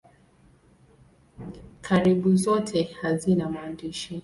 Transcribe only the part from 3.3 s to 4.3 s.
maandishi.